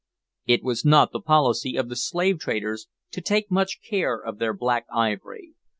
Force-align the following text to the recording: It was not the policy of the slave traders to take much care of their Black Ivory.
It 0.47 0.63
was 0.63 0.83
not 0.83 1.11
the 1.11 1.19
policy 1.21 1.75
of 1.75 1.87
the 1.87 1.95
slave 1.95 2.39
traders 2.39 2.87
to 3.11 3.21
take 3.21 3.51
much 3.51 3.81
care 3.87 4.17
of 4.17 4.39
their 4.39 4.51
Black 4.55 4.87
Ivory. 4.91 5.53